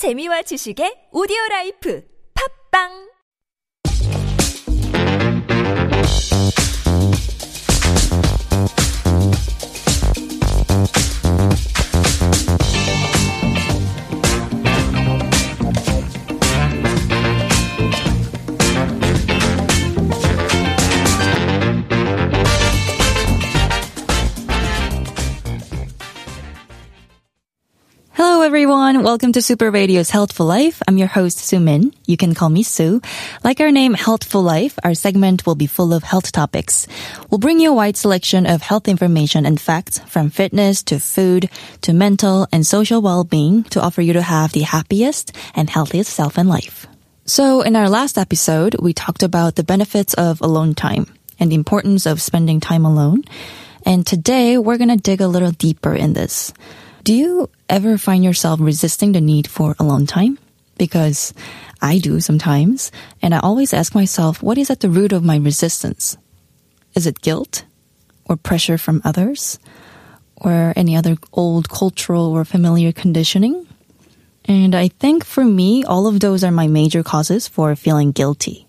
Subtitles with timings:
[0.00, 2.00] 재미와 지식의 오디오 라이프.
[2.32, 3.09] 팝빵
[29.02, 30.82] welcome to Super Radio's Healthful Life.
[30.86, 31.94] I'm your host Sumin.
[32.06, 33.00] You can call me Sue.
[33.42, 36.86] Like our name, Healthful Life, our segment will be full of health topics.
[37.30, 41.48] We'll bring you a wide selection of health information and facts from fitness to food
[41.80, 46.36] to mental and social well-being to offer you to have the happiest and healthiest self
[46.36, 46.86] in life.
[47.24, 51.06] So in our last episode, we talked about the benefits of alone time
[51.38, 53.22] and the importance of spending time alone.
[53.86, 56.52] And today we're going to dig a little deeper in this.
[57.02, 60.38] Do you ever find yourself resisting the need for alone time?
[60.76, 61.32] Because
[61.80, 62.92] I do sometimes,
[63.22, 66.18] and I always ask myself, what is at the root of my resistance?
[66.94, 67.64] Is it guilt?
[68.26, 69.58] Or pressure from others?
[70.36, 73.66] Or any other old cultural or familiar conditioning?
[74.44, 78.66] And I think for me, all of those are my major causes for feeling guilty.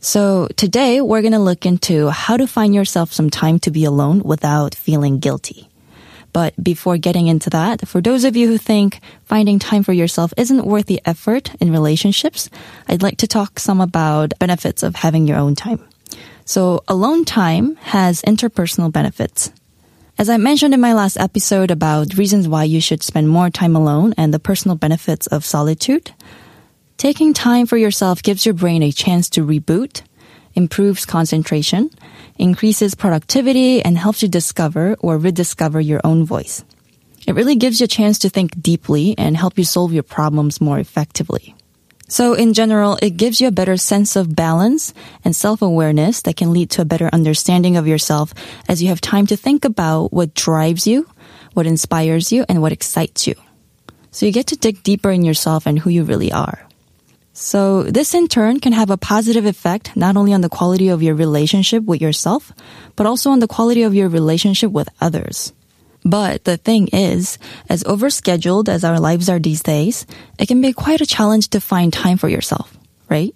[0.00, 3.84] So today we're going to look into how to find yourself some time to be
[3.84, 5.68] alone without feeling guilty.
[6.32, 10.32] But before getting into that, for those of you who think finding time for yourself
[10.36, 12.48] isn't worth the effort in relationships,
[12.88, 15.86] I'd like to talk some about benefits of having your own time.
[16.44, 19.52] So alone time has interpersonal benefits.
[20.18, 23.74] As I mentioned in my last episode about reasons why you should spend more time
[23.74, 26.12] alone and the personal benefits of solitude,
[26.96, 30.02] taking time for yourself gives your brain a chance to reboot,
[30.54, 31.90] improves concentration,
[32.38, 36.64] increases productivity, and helps you discover or rediscover your own voice.
[37.26, 40.60] It really gives you a chance to think deeply and help you solve your problems
[40.60, 41.54] more effectively.
[42.08, 44.92] So in general, it gives you a better sense of balance
[45.24, 48.34] and self-awareness that can lead to a better understanding of yourself
[48.68, 51.08] as you have time to think about what drives you,
[51.54, 53.34] what inspires you, and what excites you.
[54.10, 56.68] So you get to dig deeper in yourself and who you really are.
[57.34, 61.02] So this in turn can have a positive effect not only on the quality of
[61.02, 62.52] your relationship with yourself,
[62.94, 65.52] but also on the quality of your relationship with others.
[66.04, 67.38] But the thing is,
[67.68, 70.04] as overscheduled as our lives are these days,
[70.38, 72.76] it can be quite a challenge to find time for yourself,
[73.08, 73.34] right?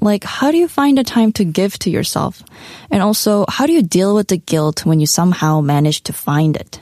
[0.00, 2.42] Like, how do you find a time to give to yourself?
[2.90, 6.56] And also, how do you deal with the guilt when you somehow manage to find
[6.56, 6.80] it?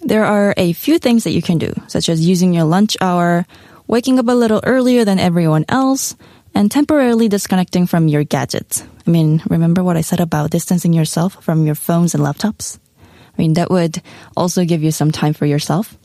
[0.00, 3.46] There are a few things that you can do, such as using your lunch hour,
[3.88, 6.14] waking up a little earlier than everyone else,
[6.54, 8.84] and temporarily disconnecting from your gadgets.
[9.06, 12.78] I mean, remember what I said about distancing yourself from your phones and laptops?
[13.02, 14.02] I mean, that would
[14.36, 15.96] also give you some time for yourself.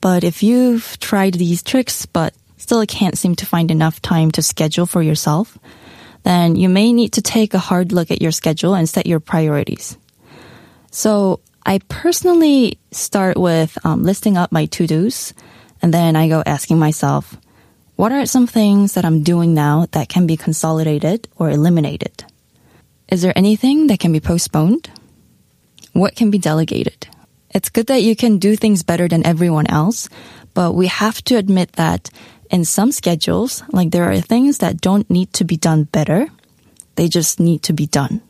[0.00, 4.42] But if you've tried these tricks but still can't seem to find enough time to
[4.42, 5.58] schedule for yourself,
[6.24, 9.20] then you may need to take a hard look at your schedule and set your
[9.20, 9.96] priorities.
[10.90, 15.32] So I personally start with um, listing up my to-dos
[15.82, 17.36] and then I go asking myself,
[17.96, 22.24] what are some things that I'm doing now that can be consolidated or eliminated?
[23.08, 24.88] Is there anything that can be postponed?
[25.92, 27.06] What can be delegated?
[27.50, 30.08] It's good that you can do things better than everyone else,
[30.54, 32.08] but we have to admit that
[32.50, 36.28] in some schedules, like there are things that don't need to be done better.
[36.96, 38.22] They just need to be done.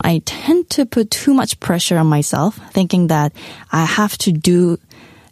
[0.00, 3.32] I tend to put too much pressure on myself, thinking that
[3.72, 4.78] I have to do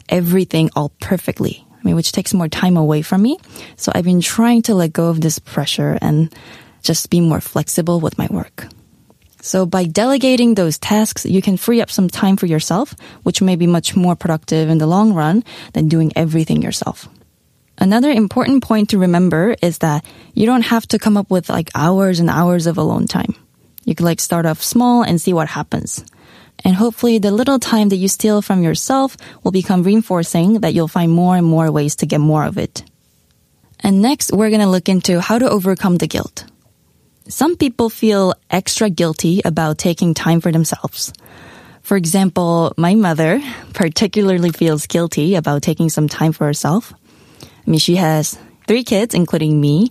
[0.08, 1.66] everything all perfectly.
[1.72, 3.38] I mean, which takes more time away from me.
[3.76, 6.34] So I've been trying to let go of this pressure and
[6.82, 8.66] just be more flexible with my work.
[9.42, 12.94] So by delegating those tasks, you can free up some time for yourself,
[13.24, 15.44] which may be much more productive in the long run
[15.74, 17.08] than doing everything yourself.
[17.76, 21.70] Another important point to remember is that you don't have to come up with like
[21.74, 23.34] hours and hours of alone time.
[23.84, 26.04] You can like start off small and see what happens.
[26.64, 30.88] And hopefully the little time that you steal from yourself will become reinforcing that you'll
[30.88, 32.82] find more and more ways to get more of it.
[33.80, 36.46] And next, we're going to look into how to overcome the guilt.
[37.28, 41.12] Some people feel extra guilty about taking time for themselves.
[41.82, 43.42] For example, my mother
[43.74, 46.94] particularly feels guilty about taking some time for herself.
[47.42, 49.90] I mean, she has three kids, including me,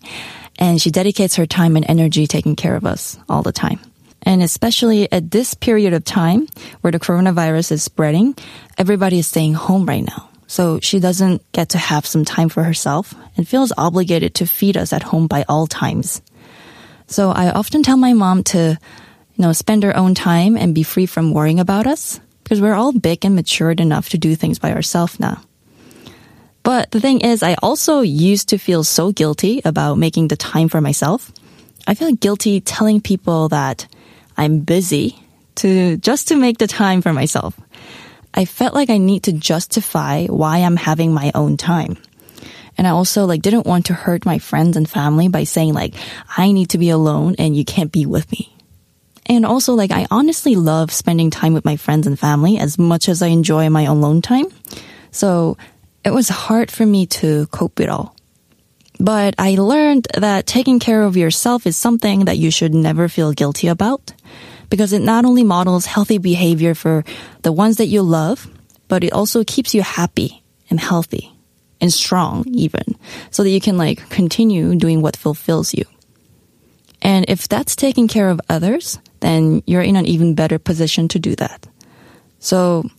[0.58, 3.80] and she dedicates her time and energy taking care of us all the time.
[4.24, 6.48] And especially at this period of time
[6.82, 8.36] where the coronavirus is spreading,
[8.78, 10.30] everybody is staying home right now.
[10.48, 14.78] So she doesn't get to have some time for herself and feels obligated to feed
[14.78, 16.22] us at home by all times.
[17.08, 18.78] So I often tell my mom to,
[19.36, 22.76] you know, spend her own time and be free from worrying about us because we're
[22.76, 25.42] all big and matured enough to do things by ourselves now.
[26.64, 30.70] But the thing is, I also used to feel so guilty about making the time
[30.70, 31.32] for myself.
[31.86, 33.88] I feel guilty telling people that
[34.38, 35.20] I'm busy
[35.56, 37.60] to just to make the time for myself.
[38.34, 41.98] I felt like I need to justify why I'm having my own time.
[42.78, 45.94] And I also like didn't want to hurt my friends and family by saying like
[46.36, 48.52] I need to be alone and you can't be with me.
[49.28, 53.08] And also like I honestly love spending time with my friends and family as much
[53.08, 54.48] as I enjoy my alone time.
[55.12, 55.58] So
[56.04, 58.16] it was hard for me to cope with all.
[59.00, 63.34] But I learned that taking care of yourself is something that you should never feel
[63.34, 64.14] guilty about
[64.74, 67.06] because it not only models healthy behavior for
[67.44, 68.50] the ones that you love,
[68.88, 71.32] but it also keeps you happy and healthy
[71.80, 72.82] and strong even
[73.30, 75.86] so that you can like continue doing what fulfills you.
[77.04, 81.20] And if that's taking care of others, then you're in an even better position to
[81.20, 81.68] do that.
[82.40, 82.90] So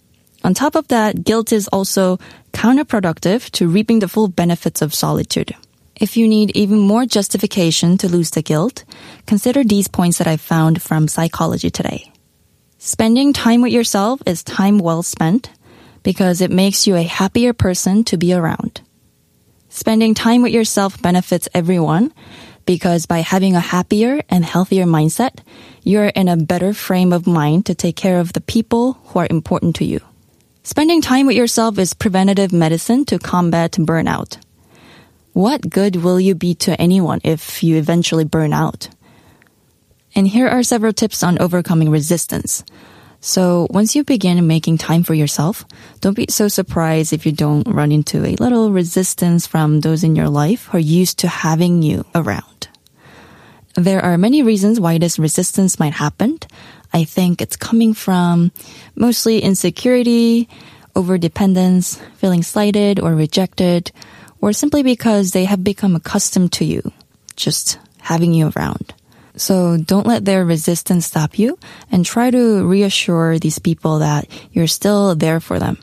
[0.44, 2.20] on top of that, guilt is also
[2.52, 5.56] counterproductive to reaping the full benefits of solitude.
[5.96, 8.84] If you need even more justification to lose the guilt,
[9.26, 12.10] consider these points that I found from Psychology Today.
[12.78, 15.50] Spending time with yourself is time well spent
[16.02, 18.80] because it makes you a happier person to be around.
[19.68, 22.12] Spending time with yourself benefits everyone
[22.66, 25.38] because by having a happier and healthier mindset,
[25.84, 29.28] you're in a better frame of mind to take care of the people who are
[29.30, 30.00] important to you.
[30.64, 34.38] Spending time with yourself is preventative medicine to combat burnout.
[35.34, 38.88] What good will you be to anyone if you eventually burn out?
[40.14, 42.62] And here are several tips on overcoming resistance.
[43.18, 45.64] So once you begin making time for yourself,
[46.00, 50.14] don't be so surprised if you don't run into a little resistance from those in
[50.14, 52.68] your life who are used to having you around.
[53.74, 56.38] There are many reasons why this resistance might happen.
[56.92, 58.52] I think it's coming from
[58.94, 60.48] mostly insecurity,
[60.94, 63.90] overdependence, feeling slighted or rejected,
[64.40, 66.92] or simply because they have become accustomed to you,
[67.36, 68.94] just having you around.
[69.36, 71.58] So don't let their resistance stop you
[71.90, 75.78] and try to reassure these people that you're still there for them.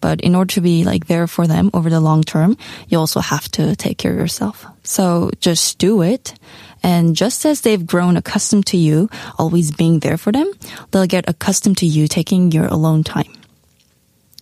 [0.00, 2.58] But in order to be like there for them over the long term,
[2.88, 4.66] you also have to take care of yourself.
[4.82, 6.34] So just do it.
[6.82, 9.08] And just as they've grown accustomed to you
[9.38, 10.52] always being there for them,
[10.90, 13.32] they'll get accustomed to you taking your alone time.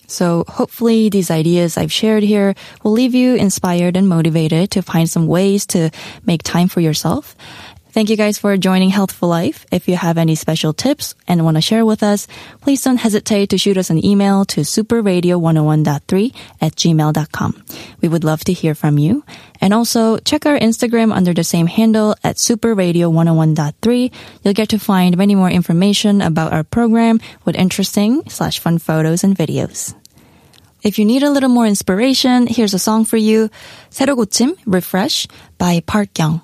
[0.07, 5.09] So hopefully these ideas I've shared here will leave you inspired and motivated to find
[5.09, 5.91] some ways to
[6.27, 7.37] make time for yourself
[7.98, 9.66] Thank you guys for joining Healthful Life.
[9.72, 12.28] If you have any special tips and want to share with us,
[12.62, 17.66] please don't hesitate to shoot us an email to superradio101.3 at gmail.com.
[18.00, 19.24] We would love to hear from you.
[19.60, 24.14] And also check our Instagram under the same handle at superradio101.3.
[24.44, 29.24] You'll get to find many more information about our program with interesting slash fun photos
[29.24, 29.96] and videos.
[30.84, 33.50] If you need a little more inspiration, here's a song for you.
[33.90, 35.28] 새로 고침, Refresh
[35.58, 36.42] by Park Young.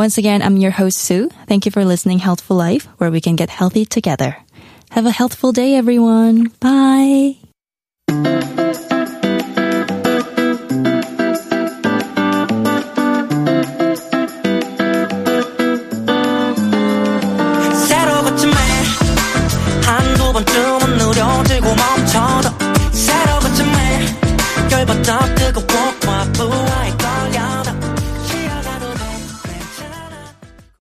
[0.00, 1.28] Once again, I'm your host, Sue.
[1.46, 4.34] Thank you for listening Healthful Life, where we can get healthy together.
[4.92, 6.50] Have a healthful day, everyone.
[6.58, 7.36] Bye.